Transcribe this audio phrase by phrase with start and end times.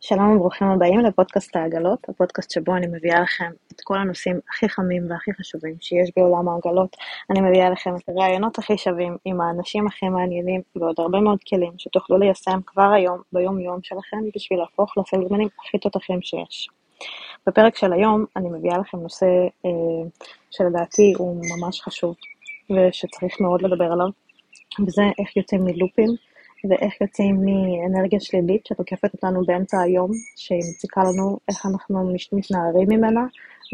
[0.00, 5.10] שלום וברוכים הבאים לפודקאסט העגלות, הפודקאסט שבו אני מביאה לכם את כל הנושאים הכי חמים
[5.10, 6.96] והכי חשובים שיש בעולם העגלות.
[7.30, 11.72] אני מביאה לכם את הרעיונות הכי שווים עם האנשים הכי מעניינים ועוד הרבה מאוד כלים
[11.78, 16.68] שתוכלו ליישם כבר היום, ביום יום שלכם, בשביל להפוך לסלגמנים הכי תותחים שיש.
[17.46, 19.26] בפרק של היום אני מביאה לכם נושא
[19.66, 19.70] אה,
[20.50, 22.14] שלדעתי הוא ממש חשוב
[22.70, 24.08] ושצריך מאוד לדבר עליו,
[24.86, 26.33] וזה איך יוצאים מלופים.
[26.68, 33.26] ואיך יוצאים מאנרגיה שלילית שתוקפת אותנו באמצע היום, שהיא מציקה לנו איך אנחנו מתנערים ממנה,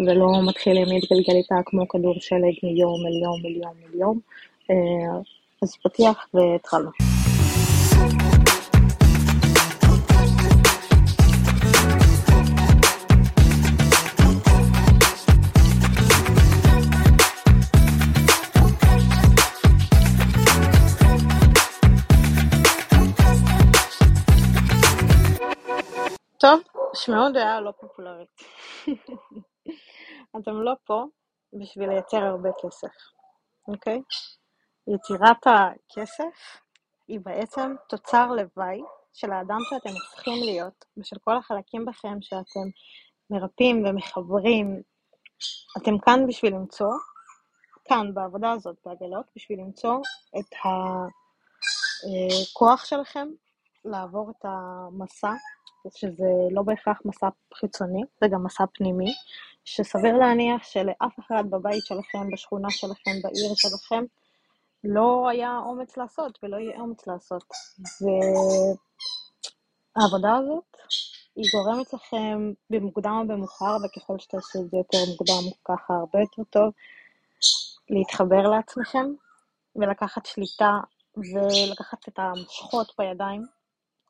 [0.06, 4.20] ולא מתחילים להתגלגל איתה כמו כדור שלג מיום אל יום אל יום אל יום.
[4.70, 5.20] אה,
[5.62, 7.19] אז פתיח והתחלנו.
[26.94, 28.28] שמעו דעה לא פופולרית.
[30.40, 31.04] אתם לא פה
[31.52, 32.94] בשביל לייצר הרבה כסף,
[33.68, 34.02] אוקיי?
[34.86, 36.60] יצירת הכסף
[37.08, 38.80] היא בעצם תוצר לוואי
[39.12, 42.68] של האדם שאתם הופכים להיות, ושל כל החלקים בכם שאתם
[43.30, 44.82] מרפאים ומחברים.
[45.78, 46.92] אתם כאן בשביל למצוא,
[47.84, 49.96] כאן בעבודה הזאת בעגלות, בשביל למצוא
[50.38, 50.54] את
[52.52, 53.28] הכוח שלכם
[53.84, 55.32] לעבור את המסע
[55.94, 59.14] שזה לא בהכרח מסע חיצוני, זה גם מסע פנימי,
[59.64, 64.04] שסביר להניח שלאף אחד בבית שלכם, בשכונה שלכם, בעיר שלכם,
[64.84, 67.44] לא היה אומץ לעשות ולא יהיה אומץ לעשות.
[69.96, 70.76] והעבודה הזאת,
[71.36, 76.42] היא גורמת לכם במוקדם או במאוחר, וככל שתעשו את זה יותר מוקדם, ככה הרבה יותר
[76.50, 76.72] טוב,
[77.90, 79.06] להתחבר לעצמכם
[79.76, 80.78] ולקחת שליטה
[81.16, 83.59] ולקחת את המושכות בידיים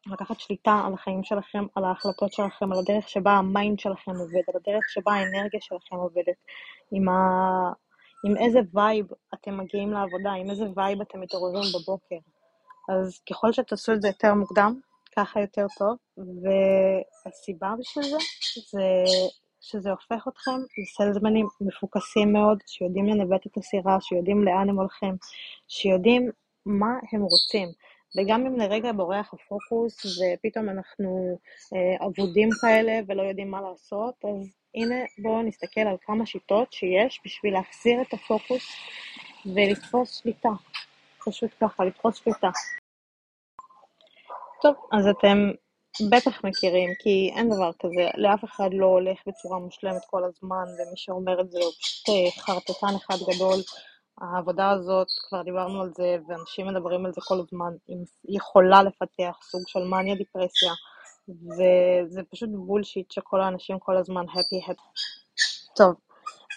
[0.07, 4.43] לקחת שליטה על החיים שלכם, על ההחלטות שלכם, על הדרך שבה ה mind שלכם עובד,
[4.49, 6.37] על הדרך שבה האנרגיה שלכם עובדת,
[6.93, 7.13] עם, ה...
[8.25, 12.17] עם איזה vibe אתם מגיעים לעבודה, עם איזה vibe אתם מתעוררים בבוקר.
[12.89, 14.81] אז ככל שתעשו את זה יותר מוקדם,
[15.17, 18.19] ככה יותר טוב, והסיבה בשביל זה,
[18.71, 18.83] זה
[19.61, 25.17] שזה הופך אתכם לסלזמנים מפוקסים מאוד, שיודעים לנווט את הסירה, שיודעים לאן הם הולכים,
[25.69, 26.31] שיודעים
[26.67, 27.69] מה הם רוצים.
[28.17, 31.39] וגם אם לרגע בורח הפוקוס ופתאום אנחנו
[31.75, 37.21] אה, אבודים כאלה ולא יודעים מה לעשות, אז הנה בואו נסתכל על כמה שיטות שיש
[37.25, 38.63] בשביל להחזיר את הפוקוס
[39.55, 40.49] ולתפוס שליטה.
[41.27, 42.51] פשוט ככה, לתפוס שליטה.
[44.63, 45.51] טוב, אז אתם
[46.11, 50.97] בטח מכירים, כי אין דבר כזה, לאף אחד לא הולך בצורה מושלמת כל הזמן, ומי
[50.97, 53.61] שאומר את זה הוא פשוט אה, חרטטן אחד גדול.
[54.21, 59.39] העבודה הזאת, כבר דיברנו על זה, ואנשים מדברים על זה כל הזמן, היא יכולה לפתח
[59.43, 60.73] סוג של מניה דיפרסיה,
[61.29, 64.91] וזה פשוט בולשיט שכל האנשים כל הזמן happy happy.
[65.77, 65.95] טוב,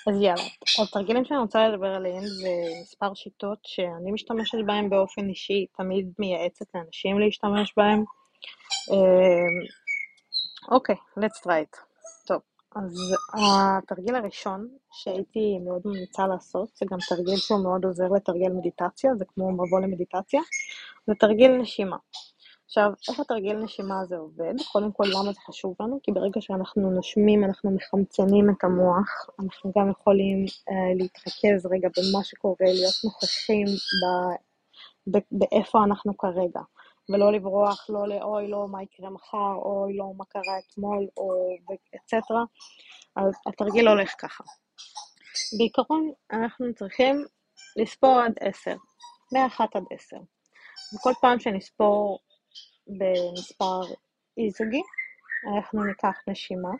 [0.07, 0.44] אז יאללה.
[0.84, 2.50] התרגילים שאני רוצה לדבר עליהם זה
[2.81, 8.03] מספר שיטות שאני משתמשת בהם באופן אישי, תמיד מייעצת לאנשים להשתמש בהם.
[8.91, 9.66] אמ,
[10.72, 11.92] אוקיי, okay, let's try it.
[12.75, 19.16] אז התרגיל הראשון שהייתי מאוד ממליצה לעשות, זה גם תרגיל שהוא מאוד עוזר לתרגל מדיטציה,
[19.16, 20.41] זה כמו מבוא למדיטציה,
[21.07, 21.97] זה תרגיל נשימה.
[22.66, 24.53] עכשיו, איך התרגיל נשימה הזה עובד?
[24.72, 26.00] קודם כל, למה זה חשוב לנו?
[26.03, 32.23] כי ברגע שאנחנו נושמים, אנחנו מחמצנים את המוח, אנחנו גם יכולים אה, להתרכז רגע במה
[32.23, 34.06] שקורה, להיות נוכחים ב,
[35.12, 36.62] ב, באיפה אנחנו כרגע.
[37.09, 41.33] ולא לברוח לא לאוי לא מה יקרה מחר, אוי לא מה קרה אתמול, או
[41.95, 42.43] אצטרה.
[43.15, 44.43] אז התרגיל הולך ככה.
[45.57, 47.25] בעיקרון אנחנו צריכים
[47.75, 48.75] לספור עד עשר,
[49.33, 50.17] מאחת עד עשר.
[50.95, 52.19] וכל פעם שנספור
[52.87, 53.81] במספר
[54.37, 54.81] אי זוגי,
[55.55, 56.71] אנחנו ניקח נשימה,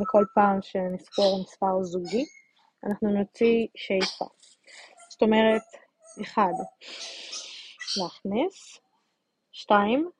[0.00, 2.24] וכל פעם שנספור מספר זוגי,
[2.86, 4.24] אנחנו נוציא שאיפה.
[5.10, 5.62] זאת אומרת,
[6.22, 6.52] אחד,
[8.02, 8.80] להכניס,
[9.58, 10.10] שתיים,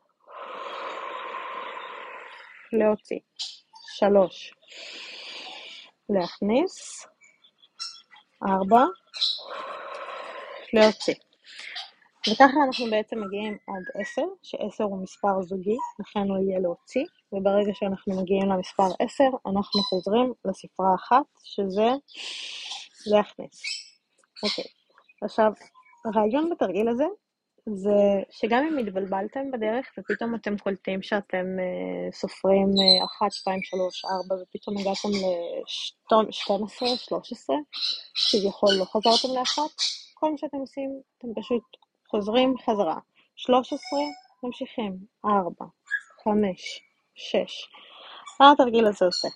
[2.73, 3.19] להוציא.
[3.99, 4.55] שלוש,
[6.09, 7.07] להכניס.
[8.43, 8.85] ארבע,
[10.73, 11.15] להוציא.
[12.31, 17.75] וככה אנחנו בעצם מגיעים עד עשר, שעשר הוא מספר זוגי, לכן הוא יהיה להוציא, וברגע
[17.75, 21.89] שאנחנו מגיעים למספר עשר, אנחנו חוזרים לספרה אחת, שזה
[23.07, 23.63] להכניס.
[24.43, 24.65] אוקיי,
[25.23, 25.53] עכשיו,
[26.05, 27.07] הרעיון בתרגיל הזה
[27.75, 34.05] זה שגם אם התבלבלתם בדרך ופתאום אתם קולטים שאתם uh, סופרים uh, 1, 2, 3,
[34.05, 37.57] 4 ופתאום הגעתם ל-12, 13,
[38.31, 39.77] כביכול לא חזרתם לאחת,
[40.15, 41.63] כל מה שאתם עושים, אתם פשוט
[42.11, 42.99] חוזרים חזרה.
[43.37, 43.79] 13,
[44.43, 45.65] ממשיכים, 4,
[46.25, 46.81] 5,
[47.15, 47.69] שש.
[48.41, 49.29] מה התרגיל הזה עושה?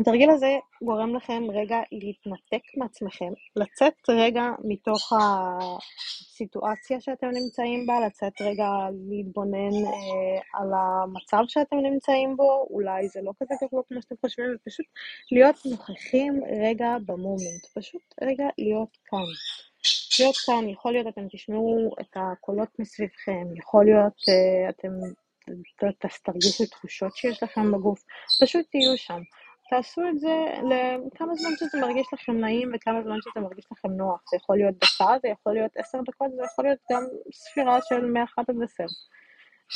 [0.00, 8.40] התרגיל הזה גורם לכם רגע להתנתק מעצמכם, לצאת רגע מתוך הסיטואציה שאתם נמצאים בה, לצאת
[8.40, 8.68] רגע
[9.08, 14.46] להתבונן אה, על המצב שאתם נמצאים בו, אולי זה לא כזה גרוע כמו שאתם חושבים,
[14.54, 14.86] ופשוט
[15.32, 19.28] להיות נוכחים רגע במומנט, פשוט רגע להיות כאן.
[20.20, 24.88] להיות כאן, יכול להיות אתם תשמעו את הקולות מסביבכם, יכול להיות uh, אתם
[26.22, 28.04] תרגישו תחושות שיש לכם בגוף,
[28.42, 29.20] פשוט תהיו שם.
[29.70, 30.34] תעשו את זה
[30.70, 34.20] לכמה זמן שזה מרגיש לכם נעים וכמה זמן שזה מרגיש לכם נוח.
[34.30, 38.00] זה יכול להיות דקה, זה יכול להיות עשר דקות, זה יכול להיות גם ספירה של
[38.06, 38.84] מ-1 עד 10.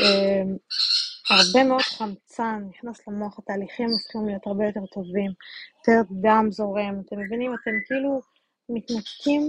[0.00, 0.56] אמ,
[1.31, 5.31] הרבה מאוד חמצן נכנס למוח, התהליכים הופכים להיות הרבה יותר טובים,
[5.79, 7.55] יותר דם זורם, אתם מבינים?
[7.55, 8.21] אתם כאילו
[8.69, 9.43] מתנתקים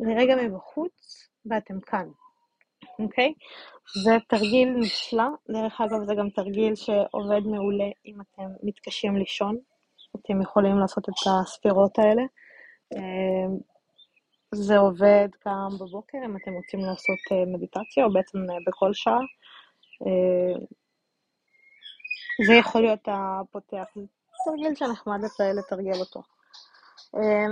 [0.00, 2.08] לרגע מבחוץ ואתם כאן,
[2.98, 3.34] אוקיי?
[4.04, 9.58] זה תרגיל נפלא, דרך אגב זה גם תרגיל שעובד מעולה אם אתם מתקשים לישון,
[10.16, 12.22] אתם יכולים לעשות את הספירות האלה.
[12.94, 13.58] אמ,
[14.54, 19.20] זה עובד גם בבוקר אם אתם רוצים לעשות אה, מדיטציה, או בעצם אה, בכל שעה.
[22.46, 23.84] זה יכול להיות הפותח.
[23.94, 24.02] זה
[24.44, 25.18] תרגיל שנחמד
[25.58, 26.22] לתרגל אותו.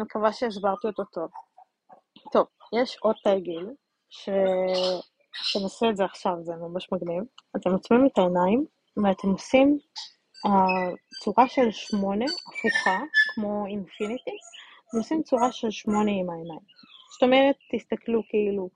[0.02, 1.30] מקווה שהסברתי אותו טוב.
[2.32, 2.46] טוב,
[2.82, 3.66] יש עוד תרגיל,
[4.08, 7.24] שאתם עושים את זה עכשיו, זה ממש מגניב.
[7.56, 8.66] אתם עוצמים את העיניים,
[8.96, 9.78] ואתם עושים
[11.22, 13.00] הצורה של שמונה, הפוכה,
[13.34, 14.36] כמו אינפיניטי,
[14.94, 16.60] ועושים צורה של שמונה עם העיניים.
[17.12, 18.68] זאת אומרת, תסתכלו כאילו,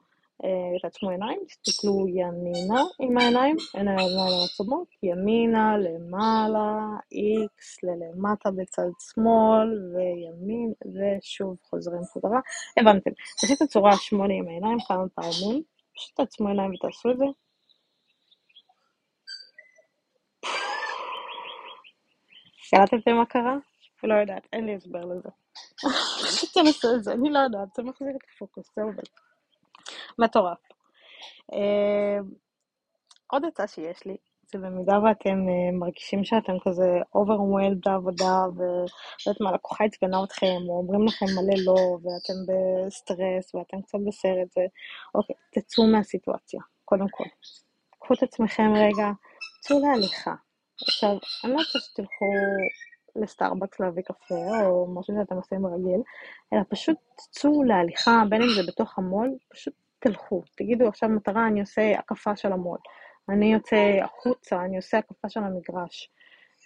[0.45, 4.09] אה, תעצמו עיניים, תסתכלו ימינה עם העיניים, עיניים
[4.45, 6.79] עצומות, ימינה, למעלה,
[7.13, 12.41] איקס, ללמטה בצד שמאל, וימין, ושוב חוזרים חזרה.
[12.77, 13.11] הבנתם.
[13.45, 15.63] עשיתם צורה שמונה עם העיניים כמה פעמים,
[15.97, 17.25] פשוט תעצמו עיניים ותעשו את זה.
[22.71, 23.57] קלטתם מה קרה?
[24.05, 25.29] לא יודעת, אין לי הסבר לזה.
[26.55, 29.03] תנסו את זה, אני לא יודעת, זה מחזיר את הפוקוס, זה עובד.
[30.19, 30.59] מטורף.
[31.53, 32.19] אה,
[33.27, 34.17] עוד עצה שיש לי,
[34.53, 40.79] זה במידה ואתם אה, מרגישים שאתם כזה overwhelmed בעבודה, ולא מה, לקוחה עצבנה אתכם, או
[40.79, 44.67] אומרים לכם מלא לא, ואתם בסטרס, ואתם קצת בסרט, זה...
[45.15, 47.25] אוקיי, תצאו מהסיטואציה, קודם כל.
[47.99, 49.11] קחו את עצמכם רגע,
[49.61, 50.46] צאו להליכה.
[50.83, 51.11] עכשיו,
[51.45, 52.27] אני לא רוצה שתלכו
[53.17, 56.03] לסטארבקס להביא קפה, או משהו שאתם עושים ברגיל,
[56.53, 60.43] אלא פשוט תצאו להליכה, בין אם זה בתוך המו"ל, פשוט תלכו.
[60.57, 62.79] תגידו עכשיו מטרה, אני עושה הקפה של המו"ל.
[63.29, 66.11] אני יוצא החוצה, אני עושה הקפה של המגרש.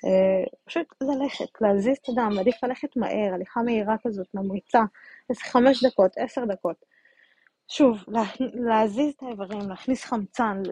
[0.06, 4.82] Uh, פשוט ללכת, להזיז את הדם, עדיף ללכת מהר, הליכה מהירה כזאת, ממריצה,
[5.30, 6.76] איזה חמש דקות, עשר דקות.
[7.72, 8.22] שוב, לה,
[8.54, 10.62] להזיז את האיברים, להכניס חמצן,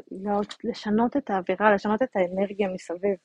[0.64, 3.16] לשנות את האווירה, לשנות את האנרגיה מסביב.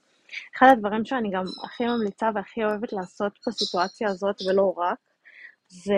[0.58, 4.98] אחד הדברים שאני גם הכי ממליצה והכי אוהבת לעשות בסיטואציה הזאת, ולא רק,
[5.68, 5.94] זה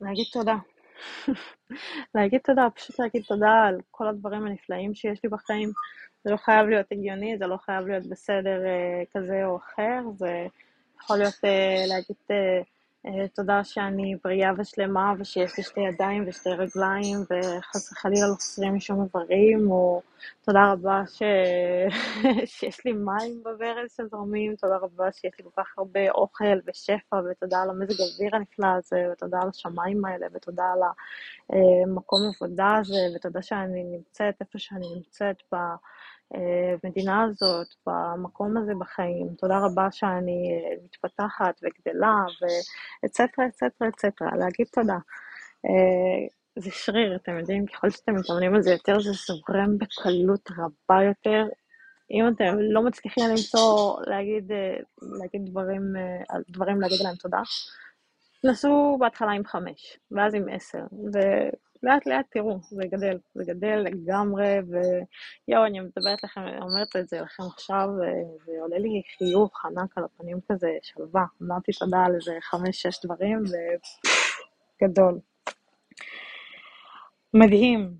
[0.00, 0.56] להגיד תודה.
[2.14, 5.72] להגיד תודה, פשוט להגיד תודה על כל הדברים הנפלאים שיש לי בחיים.
[6.24, 10.46] זה לא חייב להיות הגיוני, זה לא חייב להיות בסדר אה, כזה או אחר, זה
[11.02, 12.16] יכול להיות אה, להגיד...
[12.30, 12.62] אה,
[13.34, 19.02] תודה שאני בריאה ושלמה ושיש לי שתי ידיים ושתי רגליים וחס וחלילה לא חסרים משום
[19.02, 20.02] איברים, או
[20.44, 21.22] תודה רבה ש...
[22.54, 27.62] שיש לי מים בברז שזורמים, תודה רבה שיש לי כל כך הרבה אוכל ושפע, ותודה
[27.62, 30.80] על המזג האוויר הנפלא הזה, ותודה על השמיים האלה, ותודה על
[31.50, 35.56] המקום עבודה הזה, ותודה שאני נמצאת איפה שאני נמצאת ב...
[36.82, 39.28] במדינה הזאת, במקום הזה בחיים.
[39.38, 42.14] תודה רבה שאני אה, מתפתחת וגדלה,
[43.02, 44.98] ואצטרה, אצטרה, אצטרה, להגיד תודה.
[45.66, 51.02] אה, זה שריר, אתם יודעים, ככל שאתם מתאמנים על זה יותר, זה זורם בקלות רבה
[51.02, 51.44] יותר.
[52.10, 54.76] אם אתם לא מצליחים למצוא, להגיד, אה,
[55.20, 55.82] להגיד דברים,
[56.48, 57.40] דברים להגיד עליהם תודה,
[58.44, 60.82] נסו בהתחלה עם חמש, ואז עם עשר,
[61.82, 67.20] לאט לאט תראו, זה גדל, זה גדל לגמרי, ויואו, אני מדברת לכם, אומרת את זה
[67.20, 67.88] לכם עכשיו,
[68.46, 71.24] ועולה לי חיוך ענק על הפנים כזה, שלווה.
[71.42, 73.42] אמרתי תודה על איזה חמש-שש דברים,
[74.82, 75.18] וגדול.
[77.34, 77.94] מדהים.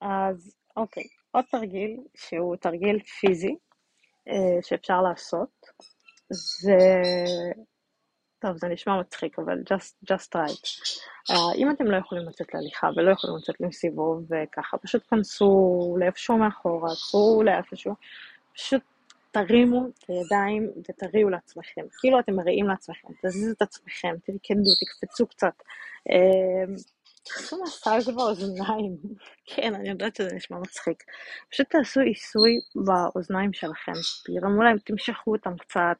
[0.00, 3.56] אז אוקיי, עוד תרגיל, שהוא תרגיל פיזי,
[4.28, 5.66] אה, שאפשר לעשות,
[6.30, 6.78] זה
[8.46, 10.66] טוב, זה נשמע מצחיק, אבל just, just right.
[11.30, 16.38] Uh, אם אתם לא יכולים לצאת להליכה ולא יכולים לצאת לסיבוב וככה, פשוט כנסו לאיפשהו
[16.38, 17.94] מאחורה, צאו לאיפשהו,
[18.54, 18.82] פשוט
[19.30, 21.80] תרימו את הידיים ותריעו לעצמכם.
[22.00, 25.62] כאילו אתם מריעים לעצמכם, תזיזו את עצמכם, תרקדו, תקפצו קצת.
[26.08, 26.82] Uh,
[27.24, 28.96] תעשו מסאז' באוזניים.
[29.54, 31.02] כן, אני יודעת שזה נשמע מצחיק.
[31.50, 33.92] פשוט תעשו עיסוי באוזניים שלכם.
[34.24, 35.96] תגרמו להם, תמשכו אותם קצת.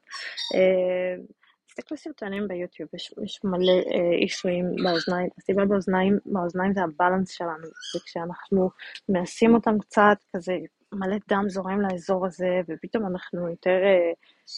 [1.76, 5.28] תסתכלו סרטונים ביוטיוב, יש, יש מלא אה, עיסויים באוזניים.
[5.38, 7.66] הסיבה באוזניים, באוזניים זה הבלנס שלנו.
[7.92, 8.70] זה כשאנחנו
[9.08, 10.52] מעשים אותם קצת, כזה
[10.92, 14.12] מלא דם זורם לאזור הזה, ופתאום אנחנו יותר אה,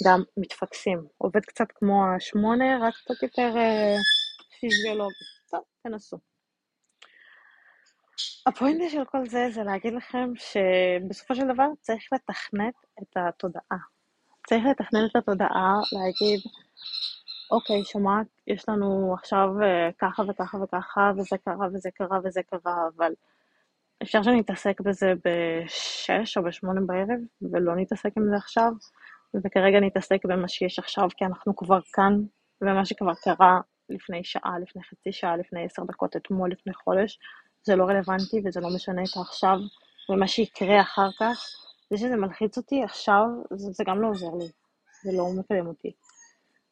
[0.07, 1.07] גם מתפקסים.
[1.19, 3.97] עובד קצת כמו השמונה, רק קצת יותר אה,
[4.61, 5.25] פיזיולוגי.
[5.51, 6.19] טוב, תנסו.
[8.47, 13.98] הפואנטה של כל זה זה להגיד לכם שבסופו של דבר צריך לתכנת את התודעה.
[14.49, 16.41] צריך לתכנן את התודעה, להגיד,
[17.51, 22.89] אוקיי, שומעת, יש לנו עכשיו uh, ככה וככה וככה, וזה קרה וזה קרה וזה קרה,
[22.97, 23.13] אבל
[24.03, 27.21] אפשר שנתעסק בזה בשש או בשמונה בערב,
[27.53, 28.73] ולא נתעסק עם זה עכשיו,
[29.35, 32.21] וכרגע נתעסק במה שיש עכשיו, כי אנחנו כבר כאן,
[32.61, 37.19] ומה שכבר קרה לפני שעה, לפני חצי שעה, לפני עשר דקות, אתמול, לפני חודש,
[37.63, 39.59] זה לא רלוונטי וזה לא משנה את העכשיו,
[40.11, 41.39] ומה שיקרה אחר כך,
[41.91, 44.53] זה שזה מלחיץ אותי עכשיו, זה, זה גם לא עוזר לי,
[45.03, 45.93] זה לא מקדם אותי.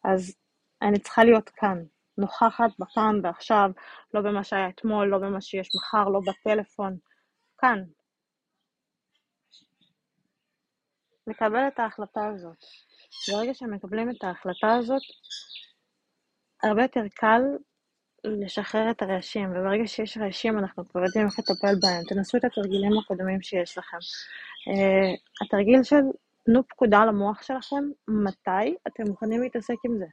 [0.05, 0.37] אז
[0.83, 1.85] אני צריכה להיות כאן,
[2.19, 3.71] נוכחת בכאן ועכשיו,
[4.15, 6.97] לא במה שהיה אתמול, לא במה שיש מחר, לא בטלפון,
[7.59, 7.85] כאן.
[11.27, 12.57] לקבל את ההחלטה הזאת.
[13.29, 15.03] ברגע שמקבלים את ההחלטה הזאת,
[16.63, 17.43] הרבה יותר קל
[18.27, 22.03] לשחרר את הרעשים, וברגע שיש רעשים אנחנו כבר יודעים איך לטפל בהם.
[22.09, 23.97] תנסו את התרגילים הקודמים שיש לכם.
[23.97, 26.01] Uh, התרגיל של
[26.45, 30.07] תנו פקודה למוח שלכם, מתי אתם מוכנים להתעסק עם זה.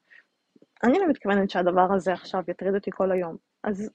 [0.84, 3.90] אני לא מתכוונת שהדבר הזה עכשיו יטריד אותי כל היום, אז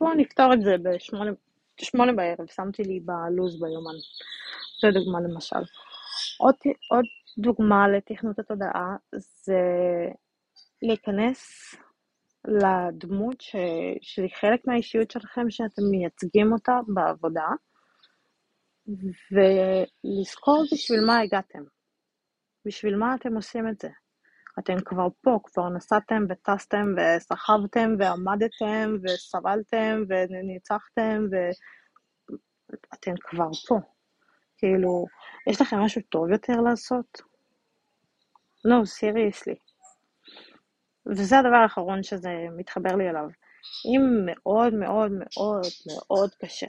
[0.00, 0.76] בואו נפתור את זה
[1.80, 3.94] בשמונה בערב, שמתי לי בלוז ביומן.
[4.80, 5.64] זו דוגמה למשל.
[6.38, 6.54] עוד,
[6.90, 7.04] עוד
[7.38, 9.60] דוגמה לתכנות התודעה זה
[10.82, 11.74] להיכנס
[12.44, 13.56] לדמות ש...
[14.00, 17.48] שהיא חלק מהאישיות שלכם, שאתם מייצגים אותה בעבודה,
[19.32, 21.62] ולזכור בשביל מה הגעתם,
[22.66, 23.88] בשביל מה אתם עושים את זה.
[24.58, 31.24] אתם כבר פה, כבר נסעתם וטסתם וסחבתם ועמדתם וסבלתם וניצחתם
[32.90, 33.78] ואתם כבר פה.
[34.58, 35.06] כאילו,
[35.50, 37.22] יש לכם משהו טוב יותר לעשות?
[38.64, 39.54] לא, no, סיריוסלי.
[41.06, 43.28] וזה הדבר האחרון שזה מתחבר לי אליו.
[43.84, 46.66] אם מאוד מאוד מאוד מאוד קשה,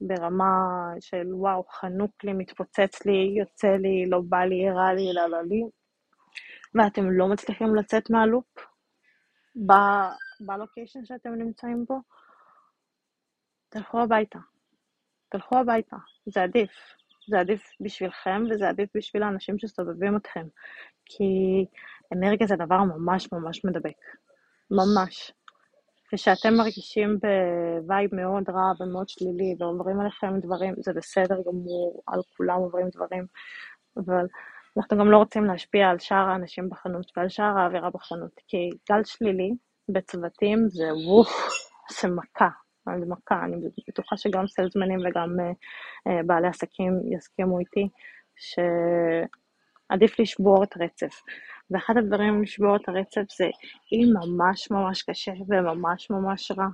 [0.00, 0.54] ברמה
[1.00, 5.42] של וואו, חנוק לי, מתפוצץ לי, יוצא לי, לא בא לי, רע לי, לא לא
[5.42, 5.62] לי,
[6.74, 8.44] ואתם לא מצליחים לצאת מהלופ
[10.40, 12.00] בלוקיישן שאתם נמצאים בו,
[13.68, 14.38] תלכו הביתה.
[15.28, 16.70] תלכו הביתה, זה עדיף.
[17.28, 20.46] זה עדיף בשבילכם וזה עדיף בשביל האנשים שסובבים אתכם.
[21.04, 21.24] כי
[22.12, 23.96] אנרגיה זה דבר ממש ממש מדבק.
[24.70, 25.32] ממש.
[26.12, 32.20] כשאתם מרגישים ב vibe מאוד רע ומאוד שלילי ועוברים עליכם דברים, זה בסדר גמור, על
[32.36, 33.26] כולם עוברים דברים,
[33.96, 34.26] אבל
[34.76, 39.04] אנחנו גם לא רוצים להשפיע על שאר האנשים בחנות ועל שאר האווירה בחנות, כי גל
[39.04, 39.50] שלילי
[39.88, 41.48] בצוותים זה ווף,
[42.00, 42.48] זה מכה,
[43.00, 43.56] זה מכה, אני
[43.88, 45.42] בטוחה שגם salesman ים וגם אה,
[46.08, 47.88] אה, בעלי עסקים יסכימו איתי,
[48.36, 51.22] שעדיף לשבור את הרצף.
[51.70, 53.48] ואחד הדברים לשבור את הרצף זה,
[53.92, 56.66] אם ממש ממש קשה וממש ממש רע,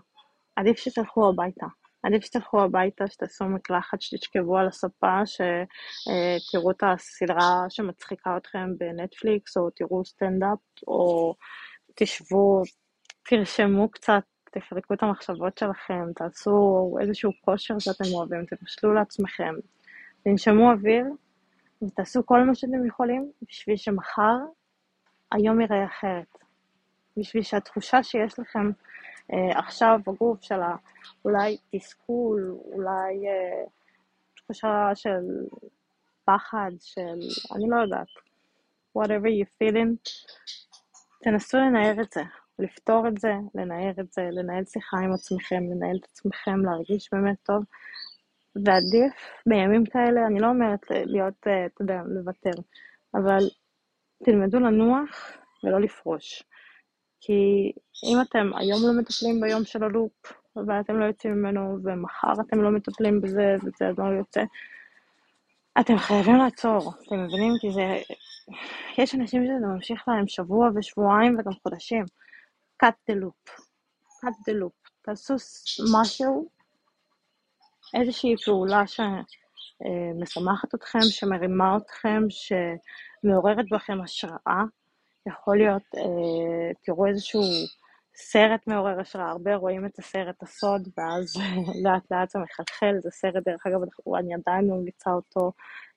[0.57, 1.67] עדיף שתלכו הביתה.
[2.03, 9.71] עדיף שתלכו הביתה, שתעשו מקלחת, שתשכבו על הספה, שתראו את הסדרה שמצחיקה אתכם בנטפליקס, או
[9.71, 11.35] תראו סטנדאפ, או
[11.95, 12.63] תשבו,
[13.23, 19.55] תרשמו קצת, תפרקו את המחשבות שלכם, תעשו איזשהו כושר שאתם אוהבים, תבשלו לעצמכם,
[20.25, 21.05] תנשמו אוויר,
[21.83, 24.37] ותעשו כל מה שאתם יכולים בשביל שמחר
[25.33, 26.39] היום ייראה אחרת.
[27.17, 28.71] בשביל שהתחושה שיש לכם
[29.33, 30.61] אה, עכשיו בגוף של
[31.25, 33.65] אולי תסכול, אולי אה,
[34.37, 35.47] תחושה של
[36.25, 37.19] פחד, של
[37.57, 38.07] אני לא יודעת,
[38.99, 40.11] whatever you feeling,
[41.23, 42.23] תנסו לנער את זה,
[42.59, 47.37] לפתור את זה, לנער את זה, לנהל שיחה עם עצמכם, לנהל את עצמכם, להרגיש באמת
[47.43, 47.65] טוב.
[48.57, 49.15] ועדיף
[49.47, 52.63] בימים כאלה, אני לא אומרת להיות, אה, אתה יודע, לוותר,
[53.15, 53.45] אבל
[54.25, 55.33] תלמדו לנוח
[55.65, 56.43] ולא לפרוש.
[57.21, 57.73] כי
[58.05, 60.33] אם אתם היום לא מטפלים ביום של הלופ,
[60.67, 64.43] ואתם לא יוצאים ממנו, ומחר אתם לא מטפלים בזה, וזה לא יוצא,
[65.81, 67.53] אתם חייבים לעצור, אתם מבינים?
[67.61, 67.83] כי זה...
[68.99, 72.05] יש אנשים שזה ממשיך להם שבוע ושבועיים וגם חודשים.
[72.85, 73.51] cut the loop.
[74.25, 74.91] cut the loop.
[75.03, 75.35] תעשו
[76.01, 76.49] משהו,
[77.95, 82.23] איזושהי פעולה שמשמחת אתכם, שמרימה אתכם,
[83.23, 84.63] שמעוררת בכם השראה,
[85.27, 87.41] יכול להיות, אה, תראו איזשהו
[88.15, 91.37] סרט מעורר השראה, הרבה רואים את הסרט הסוד, ואז
[91.85, 93.81] לאט לאט זה מחלחל, זה סרט, דרך אגב,
[94.19, 95.53] אני עדיין ממליצה אותו,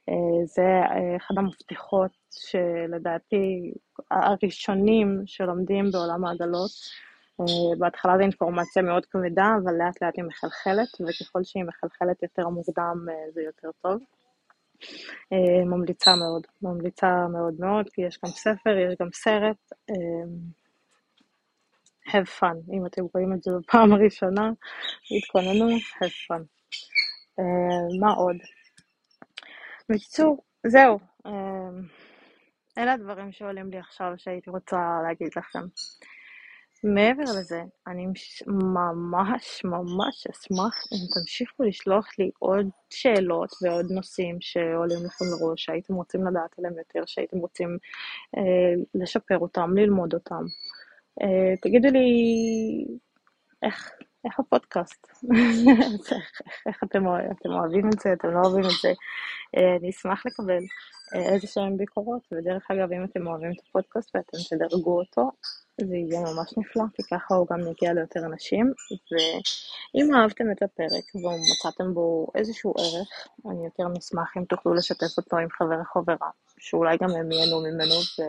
[0.10, 3.74] אה, זה אה, אחד המפתחות שלדעתי
[4.12, 6.72] הראשונים שלומדים בעולם העגלות.
[7.40, 7.46] אה,
[7.80, 13.06] בהתחלה זו אינפורמציה מאוד כבדה, אבל לאט לאט היא מחלחלת, וככל שהיא מחלחלת יותר מוקדם
[13.34, 14.02] זה יותר טוב.
[15.66, 19.58] ממליצה מאוד, ממליצה מאוד מאוד, כי יש גם ספר, יש גם סרט.
[22.08, 24.52] have fun, אם אתם רואים את זה בפעם הראשונה,
[25.18, 26.44] התכוננו, have fun.
[28.00, 28.36] מה עוד?
[29.90, 31.00] בקיצור, זהו.
[32.78, 34.78] אלה הדברים שעולים לי עכשיו שהייתי רוצה
[35.08, 35.60] להגיד לכם.
[36.86, 38.08] מעבר לזה, אני
[38.48, 45.94] ממש ממש אשמח אם תמשיכו לשלוח לי עוד שאלות ועוד נושאים שעולים לכם לראש, שהייתם
[45.94, 47.78] רוצים לדעת עליהם יותר, שהייתם רוצים
[48.38, 50.44] אה, לשפר אותם, ללמוד אותם.
[51.22, 52.08] אה, תגידו לי
[53.64, 53.92] איך,
[54.26, 55.08] איך הפודקאסט?
[56.14, 58.90] איך, איך אתם, אתם אוהבים את זה, אתם לא אוהבים את זה?
[59.58, 60.64] אה, אני אשמח לקבל
[61.16, 65.32] אה, איזה שהם ביקורות, ודרך אגב, אם אתם אוהבים את הפודקאסט ואתם תדרגו אותו,
[65.82, 68.72] זה יהיה ממש נפלא, כי ככה הוא גם יגיע ליותר אנשים,
[69.12, 75.38] ואם אהבתם את הפרק ומצאתם בו איזשהו ערך, אני יותר נשמח אם תוכלו לשתף אותו
[75.38, 76.02] עם חבר או
[76.60, 77.96] שאולי גם הם ייהנו ממנו.
[78.20, 78.22] ו...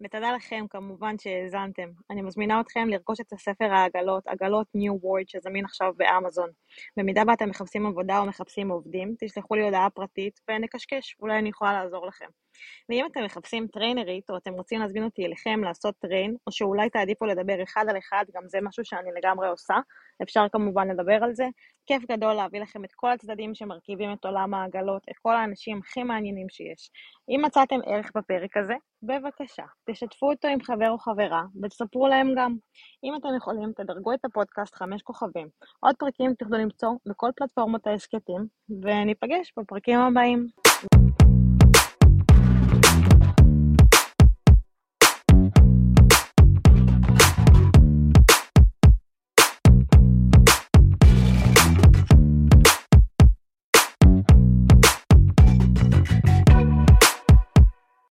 [0.00, 1.88] ותודה לכם כמובן שהאזנתם.
[2.10, 6.50] אני מזמינה אתכם לרכוש את הספר העגלות, עגלות New World, שזמין עכשיו באמזון.
[6.96, 11.72] במידה ואתם מחפשים עבודה או מחפשים עובדים, תשלחו לי הודעה פרטית ונקשקש, אולי אני יכולה
[11.72, 12.45] לעזור לכם.
[12.88, 17.26] ואם אתם מחפשים טריינרית, או אתם רוצים להזמין אותי אליכם לעשות טריין, או שאולי תעדיפו
[17.26, 19.74] לדבר אחד על אחד, גם זה משהו שאני לגמרי עושה,
[20.22, 21.46] אפשר כמובן לדבר על זה.
[21.86, 26.02] כיף גדול להביא לכם את כל הצדדים שמרכיבים את עולם העגלות, את כל האנשים הכי
[26.02, 26.90] מעניינים שיש.
[27.28, 32.56] אם מצאתם ערך בפרק הזה, בבקשה, תשתפו אותו עם חבר או חברה, ותספרו להם גם.
[33.04, 35.48] אם אתם יכולים, תדרגו את הפודקאסט חמש כוכבים.
[35.80, 38.46] עוד פרקים תוכלו למצוא בכל פלטפורמות ההסכתים,
[38.82, 40.65] וניפגש בפרקים הבאים.